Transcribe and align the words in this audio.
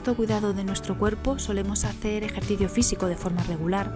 cuidado 0.00 0.52
de 0.52 0.64
nuestro 0.64 0.98
cuerpo 0.98 1.38
solemos 1.38 1.84
hacer 1.84 2.24
ejercicio 2.24 2.68
físico 2.68 3.06
de 3.06 3.16
forma 3.16 3.42
regular, 3.44 3.94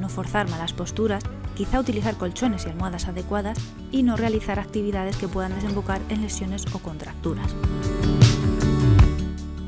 no 0.00 0.08
forzar 0.08 0.50
malas 0.50 0.72
posturas, 0.72 1.22
quizá 1.56 1.78
utilizar 1.78 2.16
colchones 2.16 2.66
y 2.66 2.70
almohadas 2.70 3.06
adecuadas 3.06 3.56
y 3.92 4.02
no 4.02 4.16
realizar 4.16 4.58
actividades 4.58 5.16
que 5.16 5.28
puedan 5.28 5.54
desembocar 5.54 6.00
en 6.08 6.22
lesiones 6.22 6.64
o 6.72 6.80
contracturas. 6.80 7.54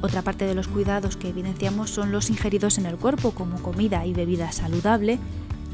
Otra 0.02 0.22
parte 0.22 0.44
de 0.44 0.54
los 0.54 0.68
cuidados 0.68 1.16
que 1.16 1.28
evidenciamos 1.28 1.90
son 1.90 2.12
los 2.12 2.30
ingeridos 2.30 2.78
en 2.78 2.86
el 2.86 2.96
cuerpo 2.96 3.30
como 3.30 3.62
comida 3.62 4.04
y 4.06 4.12
bebida 4.12 4.52
saludable 4.52 5.18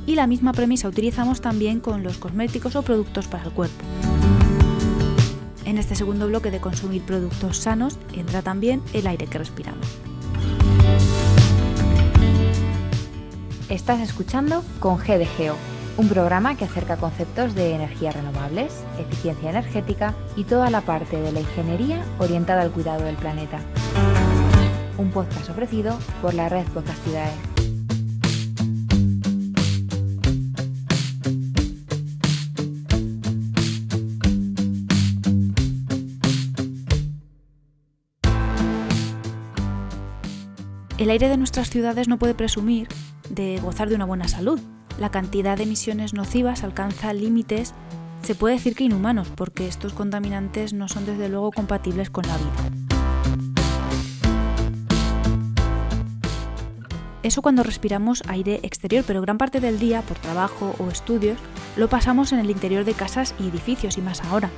y 0.06 0.14
la 0.14 0.26
misma 0.26 0.52
premisa 0.52 0.88
utilizamos 0.88 1.40
también 1.40 1.80
con 1.80 2.02
los 2.02 2.18
cosméticos 2.18 2.76
o 2.76 2.82
productos 2.82 3.26
para 3.28 3.44
el 3.44 3.52
cuerpo. 3.52 4.11
En 5.72 5.78
este 5.78 5.94
segundo 5.94 6.26
bloque 6.26 6.50
de 6.50 6.60
consumir 6.60 7.00
productos 7.00 7.56
sanos 7.56 7.98
entra 8.12 8.42
también 8.42 8.82
el 8.92 9.06
aire 9.06 9.26
que 9.26 9.38
respiramos. 9.38 9.86
Estás 13.70 14.00
escuchando 14.00 14.62
con 14.80 14.98
GDGO, 14.98 15.56
un 15.96 16.10
programa 16.10 16.58
que 16.58 16.66
acerca 16.66 16.98
conceptos 16.98 17.54
de 17.54 17.74
energías 17.74 18.14
renovables, 18.14 18.84
eficiencia 18.98 19.48
energética 19.48 20.14
y 20.36 20.44
toda 20.44 20.68
la 20.68 20.82
parte 20.82 21.18
de 21.18 21.32
la 21.32 21.40
ingeniería 21.40 22.04
orientada 22.18 22.60
al 22.60 22.70
cuidado 22.70 23.04
del 23.04 23.16
planeta. 23.16 23.58
Un 24.98 25.10
podcast 25.10 25.48
ofrecido 25.48 25.98
por 26.20 26.34
la 26.34 26.50
red 26.50 26.66
Podcastidae. 26.66 27.51
El 41.02 41.10
aire 41.10 41.28
de 41.28 41.36
nuestras 41.36 41.68
ciudades 41.68 42.06
no 42.06 42.16
puede 42.16 42.32
presumir 42.32 42.86
de 43.28 43.58
gozar 43.60 43.88
de 43.88 43.96
una 43.96 44.04
buena 44.04 44.28
salud. 44.28 44.60
La 45.00 45.10
cantidad 45.10 45.56
de 45.56 45.64
emisiones 45.64 46.14
nocivas 46.14 46.62
alcanza 46.62 47.12
límites, 47.12 47.74
se 48.22 48.36
puede 48.36 48.54
decir 48.54 48.76
que 48.76 48.84
inhumanos, 48.84 49.26
porque 49.34 49.66
estos 49.66 49.94
contaminantes 49.94 50.72
no 50.72 50.86
son 50.86 51.04
desde 51.04 51.28
luego 51.28 51.50
compatibles 51.50 52.08
con 52.08 52.24
la 52.28 52.36
vida. 52.36 52.70
Eso 57.24 57.42
cuando 57.42 57.64
respiramos 57.64 58.22
aire 58.28 58.60
exterior, 58.62 59.02
pero 59.04 59.22
gran 59.22 59.38
parte 59.38 59.58
del 59.58 59.80
día, 59.80 60.02
por 60.02 60.18
trabajo 60.18 60.76
o 60.78 60.88
estudios, 60.88 61.40
lo 61.76 61.88
pasamos 61.88 62.30
en 62.32 62.38
el 62.38 62.48
interior 62.48 62.84
de 62.84 62.94
casas 62.94 63.34
y 63.40 63.48
edificios, 63.48 63.98
y 63.98 64.02
más 64.02 64.20
ahora. 64.22 64.50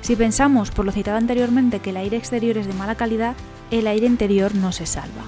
Si 0.00 0.16
pensamos, 0.16 0.70
por 0.70 0.84
lo 0.84 0.92
citado 0.92 1.18
anteriormente, 1.18 1.80
que 1.80 1.90
el 1.90 1.96
aire 1.96 2.16
exterior 2.16 2.56
es 2.56 2.66
de 2.66 2.72
mala 2.74 2.94
calidad, 2.94 3.36
el 3.70 3.86
aire 3.86 4.06
interior 4.06 4.54
no 4.54 4.72
se 4.72 4.86
salva. 4.86 5.22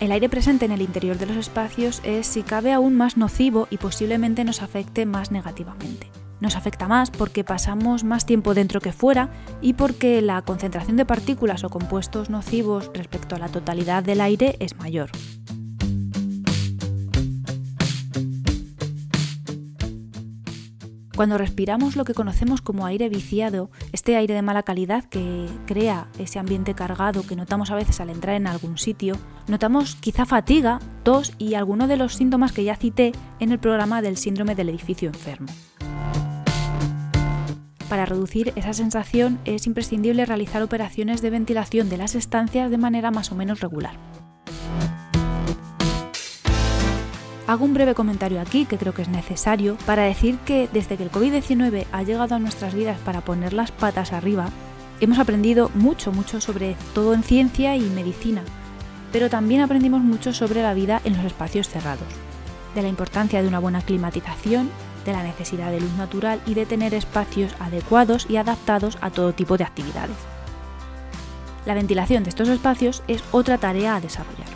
El 0.00 0.10
aire 0.10 0.28
presente 0.28 0.64
en 0.64 0.72
el 0.72 0.82
interior 0.82 1.16
de 1.16 1.26
los 1.26 1.36
espacios 1.36 2.02
es, 2.04 2.26
si 2.26 2.42
cabe, 2.42 2.72
aún 2.72 2.96
más 2.96 3.16
nocivo 3.16 3.68
y 3.70 3.76
posiblemente 3.76 4.42
nos 4.42 4.60
afecte 4.60 5.06
más 5.06 5.30
negativamente. 5.30 6.10
Nos 6.40 6.56
afecta 6.56 6.88
más 6.88 7.12
porque 7.12 7.44
pasamos 7.44 8.02
más 8.02 8.26
tiempo 8.26 8.52
dentro 8.52 8.80
que 8.80 8.92
fuera 8.92 9.30
y 9.60 9.74
porque 9.74 10.20
la 10.20 10.42
concentración 10.42 10.96
de 10.96 11.04
partículas 11.04 11.62
o 11.62 11.68
compuestos 11.70 12.30
nocivos 12.30 12.90
respecto 12.92 13.36
a 13.36 13.38
la 13.38 13.48
totalidad 13.48 14.02
del 14.02 14.20
aire 14.20 14.56
es 14.58 14.76
mayor. 14.76 15.12
Cuando 21.14 21.36
respiramos 21.36 21.94
lo 21.94 22.04
que 22.04 22.14
conocemos 22.14 22.62
como 22.62 22.86
aire 22.86 23.10
viciado, 23.10 23.70
este 23.92 24.16
aire 24.16 24.34
de 24.34 24.40
mala 24.40 24.62
calidad 24.62 25.04
que 25.04 25.46
crea 25.66 26.08
ese 26.18 26.38
ambiente 26.38 26.74
cargado 26.74 27.22
que 27.26 27.36
notamos 27.36 27.70
a 27.70 27.74
veces 27.74 28.00
al 28.00 28.08
entrar 28.08 28.34
en 28.34 28.46
algún 28.46 28.78
sitio, 28.78 29.16
notamos 29.46 29.96
quizá 29.96 30.24
fatiga, 30.24 30.78
tos 31.02 31.34
y 31.36 31.54
alguno 31.54 31.86
de 31.86 31.98
los 31.98 32.14
síntomas 32.14 32.52
que 32.52 32.64
ya 32.64 32.76
cité 32.76 33.12
en 33.40 33.52
el 33.52 33.58
programa 33.58 34.00
del 34.00 34.16
síndrome 34.16 34.54
del 34.54 34.70
edificio 34.70 35.08
enfermo. 35.08 35.48
Para 37.90 38.06
reducir 38.06 38.54
esa 38.56 38.72
sensación 38.72 39.38
es 39.44 39.66
imprescindible 39.66 40.24
realizar 40.24 40.62
operaciones 40.62 41.20
de 41.20 41.28
ventilación 41.28 41.90
de 41.90 41.98
las 41.98 42.14
estancias 42.14 42.70
de 42.70 42.78
manera 42.78 43.10
más 43.10 43.30
o 43.32 43.34
menos 43.34 43.60
regular. 43.60 43.98
Hago 47.52 47.66
un 47.66 47.74
breve 47.74 47.94
comentario 47.94 48.40
aquí 48.40 48.64
que 48.64 48.78
creo 48.78 48.94
que 48.94 49.02
es 49.02 49.10
necesario 49.10 49.76
para 49.84 50.04
decir 50.04 50.38
que 50.38 50.70
desde 50.72 50.96
que 50.96 51.02
el 51.02 51.12
COVID-19 51.12 51.84
ha 51.92 52.02
llegado 52.02 52.34
a 52.34 52.38
nuestras 52.38 52.72
vidas 52.72 52.98
para 53.00 53.20
poner 53.20 53.52
las 53.52 53.70
patas 53.70 54.14
arriba, 54.14 54.48
hemos 55.02 55.18
aprendido 55.18 55.70
mucho, 55.74 56.12
mucho 56.12 56.40
sobre 56.40 56.76
todo 56.94 57.12
en 57.12 57.22
ciencia 57.22 57.76
y 57.76 57.82
medicina, 57.82 58.40
pero 59.12 59.28
también 59.28 59.60
aprendimos 59.60 60.00
mucho 60.00 60.32
sobre 60.32 60.62
la 60.62 60.72
vida 60.72 61.02
en 61.04 61.14
los 61.14 61.26
espacios 61.26 61.68
cerrados, 61.68 62.08
de 62.74 62.80
la 62.80 62.88
importancia 62.88 63.42
de 63.42 63.48
una 63.48 63.58
buena 63.58 63.82
climatización, 63.82 64.70
de 65.04 65.12
la 65.12 65.22
necesidad 65.22 65.70
de 65.70 65.82
luz 65.82 65.92
natural 65.98 66.40
y 66.46 66.54
de 66.54 66.64
tener 66.64 66.94
espacios 66.94 67.54
adecuados 67.60 68.24
y 68.30 68.38
adaptados 68.38 68.96
a 69.02 69.10
todo 69.10 69.34
tipo 69.34 69.58
de 69.58 69.64
actividades. 69.64 70.16
La 71.66 71.74
ventilación 71.74 72.24
de 72.24 72.30
estos 72.30 72.48
espacios 72.48 73.02
es 73.08 73.22
otra 73.30 73.58
tarea 73.58 73.96
a 73.96 74.00
desarrollar. 74.00 74.51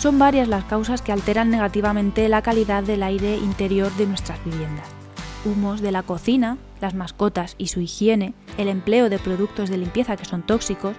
Son 0.00 0.18
varias 0.18 0.48
las 0.48 0.64
causas 0.64 1.02
que 1.02 1.12
alteran 1.12 1.50
negativamente 1.50 2.26
la 2.30 2.40
calidad 2.40 2.82
del 2.82 3.02
aire 3.02 3.36
interior 3.36 3.92
de 3.96 4.06
nuestras 4.06 4.42
viviendas. 4.46 4.88
Humos 5.44 5.82
de 5.82 5.92
la 5.92 6.02
cocina, 6.02 6.56
las 6.80 6.94
mascotas 6.94 7.54
y 7.58 7.66
su 7.66 7.82
higiene, 7.82 8.32
el 8.56 8.68
empleo 8.68 9.10
de 9.10 9.18
productos 9.18 9.68
de 9.68 9.76
limpieza 9.76 10.16
que 10.16 10.24
son 10.24 10.40
tóxicos, 10.40 10.96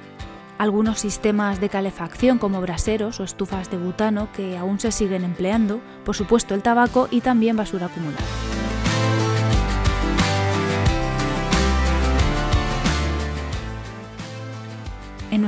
algunos 0.60 1.00
sistemas 1.00 1.60
de 1.60 1.70
calefacción 1.70 2.38
como 2.38 2.62
braseros 2.62 3.20
o 3.20 3.24
estufas 3.24 3.72
de 3.72 3.78
butano 3.78 4.32
que 4.34 4.56
aún 4.56 4.80
se 4.80 4.92
siguen 4.92 5.24
empleando, 5.24 5.82
por 6.06 6.16
supuesto 6.16 6.54
el 6.54 6.62
tabaco 6.62 7.08
y 7.10 7.22
también 7.22 7.58
basura 7.58 7.88
acumulada. 7.88 8.22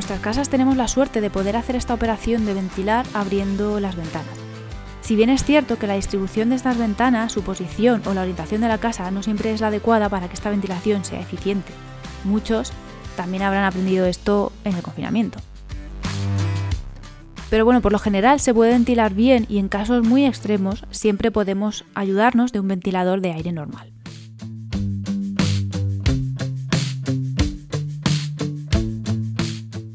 Nuestras 0.03 0.19
casas 0.19 0.49
tenemos 0.49 0.75
la 0.75 0.89
suerte 0.89 1.21
de 1.21 1.29
poder 1.29 1.55
hacer 1.55 1.77
esta 1.77 1.93
operación 1.93 2.45
de 2.45 2.53
ventilar 2.53 3.05
abriendo 3.13 3.79
las 3.79 3.95
ventanas. 3.95 4.37
Si 4.99 5.15
bien 5.15 5.29
es 5.29 5.45
cierto 5.45 5.79
que 5.79 5.87
la 5.87 5.93
distribución 5.93 6.49
de 6.49 6.57
estas 6.57 6.77
ventanas, 6.77 7.31
su 7.31 7.41
posición 7.41 8.01
o 8.05 8.13
la 8.13 8.23
orientación 8.23 8.59
de 8.59 8.67
la 8.67 8.79
casa 8.79 9.09
no 9.11 9.23
siempre 9.23 9.53
es 9.53 9.61
la 9.61 9.67
adecuada 9.67 10.09
para 10.09 10.27
que 10.27 10.33
esta 10.33 10.49
ventilación 10.49 11.05
sea 11.05 11.21
eficiente, 11.21 11.71
muchos 12.25 12.73
también 13.15 13.43
habrán 13.43 13.63
aprendido 13.63 14.05
esto 14.05 14.51
en 14.65 14.75
el 14.75 14.81
confinamiento. 14.81 15.39
Pero 17.49 17.63
bueno, 17.63 17.79
por 17.79 17.93
lo 17.93 17.99
general 17.99 18.41
se 18.41 18.53
puede 18.53 18.73
ventilar 18.73 19.13
bien 19.13 19.45
y 19.47 19.57
en 19.57 19.69
casos 19.69 20.05
muy 20.05 20.25
extremos 20.25 20.83
siempre 20.91 21.31
podemos 21.31 21.85
ayudarnos 21.95 22.51
de 22.51 22.59
un 22.59 22.67
ventilador 22.67 23.21
de 23.21 23.31
aire 23.31 23.53
normal. 23.53 23.92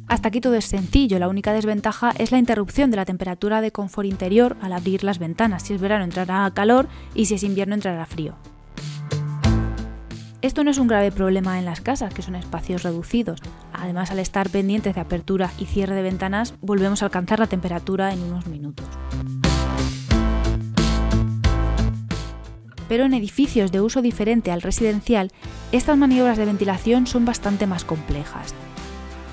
Hasta 0.08 0.28
aquí 0.28 0.40
todo 0.40 0.54
es 0.54 0.64
sencillo, 0.64 1.18
la 1.18 1.28
única 1.28 1.52
desventaja 1.52 2.12
es 2.16 2.32
la 2.32 2.38
interrupción 2.38 2.90
de 2.90 2.96
la 2.96 3.04
temperatura 3.04 3.60
de 3.60 3.72
confort 3.72 4.08
interior 4.08 4.56
al 4.62 4.72
abrir 4.72 5.04
las 5.04 5.18
ventanas. 5.18 5.64
Si 5.64 5.74
es 5.74 5.80
verano 5.80 6.04
entrará 6.04 6.50
calor 6.54 6.88
y 7.14 7.26
si 7.26 7.34
es 7.34 7.42
invierno 7.42 7.74
entrará 7.74 8.06
frío. 8.06 8.34
Esto 10.40 10.64
no 10.64 10.70
es 10.70 10.78
un 10.78 10.88
grave 10.88 11.12
problema 11.12 11.58
en 11.58 11.66
las 11.66 11.80
casas, 11.80 12.14
que 12.14 12.22
son 12.22 12.36
espacios 12.36 12.84
reducidos. 12.84 13.40
Además, 13.72 14.10
al 14.10 14.20
estar 14.20 14.48
pendientes 14.48 14.94
de 14.94 15.00
apertura 15.00 15.50
y 15.58 15.66
cierre 15.66 15.94
de 15.94 16.02
ventanas, 16.02 16.54
volvemos 16.60 17.02
a 17.02 17.06
alcanzar 17.06 17.40
la 17.40 17.48
temperatura 17.48 18.12
en 18.12 18.22
unos 18.22 18.46
minutos. 18.46 18.86
Pero 22.88 23.04
en 23.04 23.12
edificios 23.12 23.72
de 23.72 23.82
uso 23.82 24.00
diferente 24.00 24.52
al 24.52 24.62
residencial, 24.62 25.32
estas 25.72 25.98
maniobras 25.98 26.38
de 26.38 26.46
ventilación 26.46 27.06
son 27.06 27.26
bastante 27.26 27.66
más 27.66 27.84
complejas. 27.84 28.54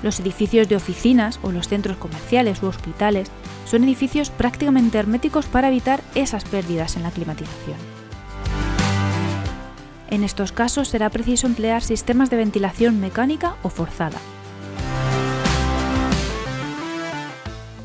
Los 0.02 0.20
edificios 0.20 0.68
de 0.68 0.76
oficinas 0.76 1.40
o 1.42 1.52
los 1.52 1.68
centros 1.68 1.96
comerciales 1.96 2.62
u 2.62 2.66
hospitales 2.66 3.30
son 3.64 3.84
edificios 3.84 4.30
prácticamente 4.30 4.98
herméticos 4.98 5.46
para 5.46 5.68
evitar 5.68 6.00
esas 6.14 6.44
pérdidas 6.44 6.96
en 6.96 7.02
la 7.02 7.10
climatización. 7.10 7.78
En 10.08 10.22
estos 10.22 10.52
casos 10.52 10.88
será 10.88 11.10
preciso 11.10 11.46
emplear 11.46 11.82
sistemas 11.82 12.30
de 12.30 12.36
ventilación 12.36 13.00
mecánica 13.00 13.56
o 13.62 13.68
forzada. 13.70 14.18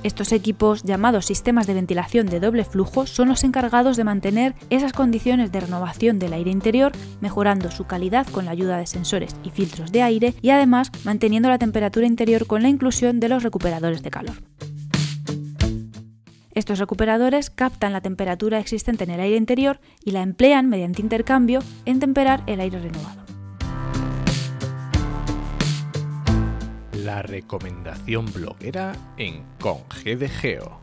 Estos 0.03 0.31
equipos, 0.31 0.81
llamados 0.81 1.25
sistemas 1.25 1.67
de 1.67 1.75
ventilación 1.75 2.25
de 2.25 2.39
doble 2.39 2.65
flujo, 2.65 3.05
son 3.05 3.27
los 3.27 3.43
encargados 3.43 3.97
de 3.97 4.03
mantener 4.03 4.55
esas 4.71 4.93
condiciones 4.93 5.51
de 5.51 5.59
renovación 5.59 6.17
del 6.17 6.33
aire 6.33 6.49
interior, 6.49 6.91
mejorando 7.19 7.69
su 7.69 7.85
calidad 7.85 8.25
con 8.27 8.45
la 8.45 8.51
ayuda 8.51 8.77
de 8.77 8.87
sensores 8.87 9.35
y 9.43 9.51
filtros 9.51 9.91
de 9.91 10.01
aire 10.01 10.33
y 10.41 10.49
además 10.49 10.91
manteniendo 11.03 11.49
la 11.49 11.59
temperatura 11.59 12.07
interior 12.07 12.47
con 12.47 12.63
la 12.63 12.69
inclusión 12.69 13.19
de 13.19 13.29
los 13.29 13.43
recuperadores 13.43 14.01
de 14.01 14.09
calor. 14.09 14.35
Estos 16.53 16.79
recuperadores 16.79 17.49
captan 17.49 17.93
la 17.93 18.01
temperatura 18.01 18.59
existente 18.59 19.03
en 19.03 19.11
el 19.11 19.19
aire 19.19 19.37
interior 19.37 19.79
y 20.03 20.11
la 20.11 20.21
emplean 20.21 20.67
mediante 20.67 21.01
intercambio 21.01 21.59
en 21.85 21.99
temperar 21.99 22.41
el 22.47 22.59
aire 22.59 22.79
renovado. 22.79 23.20
La 27.03 27.23
recomendación 27.23 28.31
bloguera 28.31 28.91
en 29.17 29.43
Conge 29.59 30.15
de 30.15 30.29
Geo. 30.29 30.79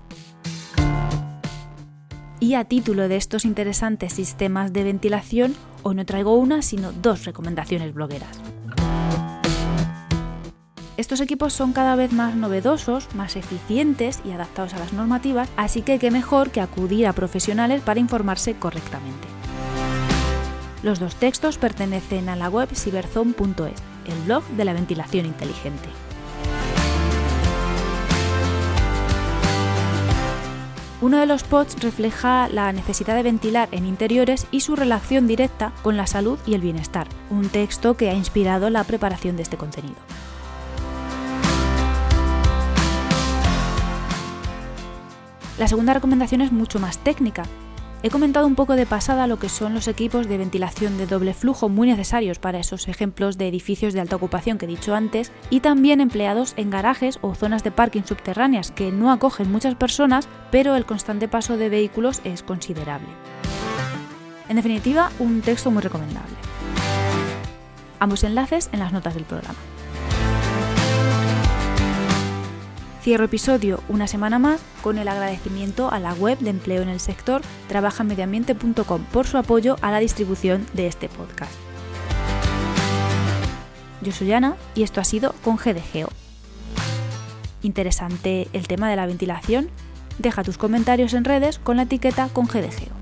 Y 2.41 2.55
a 2.55 2.65
título 2.65 3.06
de 3.06 3.15
estos 3.15 3.44
interesantes 3.44 4.15
sistemas 4.15 4.73
de 4.73 4.82
ventilación, 4.82 5.55
hoy 5.85 5.94
no 5.94 6.05
traigo 6.05 6.35
una, 6.35 6.62
sino 6.62 6.91
dos 6.91 7.25
recomendaciones 7.25 7.94
blogueras. 7.94 8.37
Estos 10.97 11.20
equipos 11.20 11.53
son 11.53 11.73
cada 11.73 11.94
vez 11.94 12.12
más 12.12 12.35
novedosos, 12.35 13.14
más 13.14 13.37
eficientes 13.37 14.21
y 14.25 14.32
adaptados 14.32 14.75
a 14.75 14.81
las 14.81 14.93
normativas, 14.93 15.49
así 15.56 15.82
que 15.82 16.00
qué 16.00 16.11
mejor 16.11 16.50
que 16.50 16.61
acudir 16.61 17.06
a 17.06 17.12
profesionales 17.12 17.81
para 17.82 18.00
informarse 18.00 18.55
correctamente. 18.55 19.29
Los 20.82 20.99
dos 20.99 21.14
textos 21.14 21.59
pertenecen 21.59 22.29
a 22.29 22.35
la 22.35 22.49
web 22.49 22.69
cyberzone.es, 22.75 23.82
el 24.06 24.23
blog 24.26 24.44
de 24.49 24.64
la 24.64 24.73
ventilación 24.73 25.26
inteligente. 25.26 25.88
Uno 31.00 31.19
de 31.19 31.27
los 31.27 31.45
pods 31.45 31.81
refleja 31.81 32.49
la 32.49 32.73
necesidad 32.73 33.15
de 33.15 33.23
ventilar 33.23 33.69
en 33.71 33.87
interiores 33.87 34.49
y 34.50 34.61
su 34.61 34.75
relación 34.75 35.29
directa 35.29 35.73
con 35.83 35.97
la 35.97 36.09
salud 36.09 36.41
y 36.45 36.55
el 36.55 36.61
bienestar, 36.61 37.06
un 37.31 37.49
texto 37.49 37.97
que 37.97 38.11
ha 38.11 38.15
inspirado 38.15 38.69
la 38.69 38.83
preparación 38.83 39.37
de 39.37 39.45
este 39.45 39.56
contenido. 39.56 39.95
La 45.56 45.69
segunda 45.69 45.95
recomendación 45.95 46.41
es 46.41 46.50
mucho 46.50 46.81
más 46.81 46.99
técnica, 46.99 47.45
He 48.00 48.11
comentado 48.11 48.47
un 48.47 48.55
poco 48.55 48.77
de 48.77 48.87
pasada 48.87 49.27
lo 49.27 49.41
que 49.41 49.49
son 49.49 49.75
los 49.75 49.89
equipos 49.89 50.29
de 50.29 50.39
ventilación 50.39 50.99
de 50.99 51.06
doble 51.06 51.35
flujo 51.35 51.69
muy 51.69 51.89
necesarios 51.89 52.39
para 52.39 52.61
esos 52.61 52.87
ejemplos 52.87 53.39
de 53.39 53.49
edificios 53.49 53.93
de 53.93 54.00
alta 54.00 54.15
ocupación 54.15 54.56
que 54.56 54.67
he 54.67 54.69
dicho 54.69 54.95
antes 54.95 55.33
y 55.50 55.61
también 55.61 56.00
empleados 56.00 56.55
en 56.56 56.71
garajes 56.71 57.19
o 57.23 57.35
zonas 57.35 57.65
de 57.65 57.73
parking 57.73 58.03
subterráneas 58.03 58.71
que 58.71 58.93
no 58.93 59.11
acogen 59.11 59.50
muchas 59.50 59.75
personas 59.75 60.29
pero 60.53 60.77
el 60.77 60.87
constante 60.87 61.27
paso 61.27 61.56
de 61.56 61.71
vehículos 61.71 62.21
es 62.23 62.45
considerable. 62.45 63.09
En 64.49 64.55
definitiva, 64.55 65.11
un 65.19 65.41
texto 65.41 65.73
muy 65.73 65.83
recomendable. 65.83 66.37
Ambos 67.99 68.23
enlaces 68.23 68.71
en 68.73 68.79
las 68.79 68.93
notas 68.93 69.15
del 69.15 69.25
programa. 69.25 69.59
Cierro 73.08 73.25
episodio 73.25 73.82
una 73.88 74.06
semana 74.06 74.38
más 74.38 74.60
con 74.82 74.99
el 74.99 75.08
agradecimiento 75.08 75.90
a 75.90 75.99
la 75.99 76.12
web 76.12 76.38
de 76.40 76.50
empleo 76.50 76.82
en 76.82 76.90
el 76.90 77.00
sector 77.00 77.40
trabajamediambiente.com 77.66 79.02
por 79.05 79.26
su 79.26 79.38
apoyo 79.38 79.76
a 79.81 79.90
la 79.90 79.99
distribución 79.99 80.66
de 80.75 80.88
este 80.88 81.08
podcast. 81.08 81.55
Yo 84.02 84.12
soy 84.12 84.31
Ana 84.32 84.58
y 84.75 84.82
esto 84.82 85.00
ha 85.00 85.05
sido 85.05 85.32
con 85.43 85.56
GDGO. 85.56 86.10
Interesante 87.62 88.49
el 88.52 88.69
tema 88.69 88.90
de 88.90 88.96
la 88.96 89.06
ventilación. 89.06 89.70
Deja 90.19 90.44
tus 90.44 90.58
comentarios 90.58 91.14
en 91.14 91.25
redes 91.25 91.58
con 91.58 91.78
la 91.78 91.84
etiqueta 91.84 92.28
con 92.28 92.44
GDGO. 92.44 92.98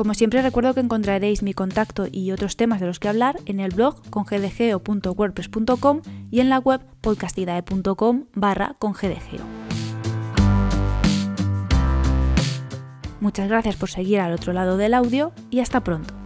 Como 0.00 0.14
siempre 0.14 0.40
recuerdo 0.40 0.72
que 0.72 0.80
encontraréis 0.80 1.42
mi 1.42 1.52
contacto 1.52 2.06
y 2.10 2.32
otros 2.32 2.56
temas 2.56 2.80
de 2.80 2.86
los 2.86 2.98
que 2.98 3.08
hablar 3.08 3.36
en 3.44 3.60
el 3.60 3.74
blog 3.74 4.00
congdgeo.wordpress.com 4.08 6.00
y 6.30 6.40
en 6.40 6.48
la 6.48 6.58
web 6.58 6.80
podcastidae.com 7.02 8.24
barra 8.32 8.76
congdgeo. 8.78 9.44
Muchas 13.20 13.50
gracias 13.50 13.76
por 13.76 13.90
seguir 13.90 14.20
al 14.20 14.32
otro 14.32 14.54
lado 14.54 14.78
del 14.78 14.94
audio 14.94 15.32
y 15.50 15.60
hasta 15.60 15.84
pronto. 15.84 16.19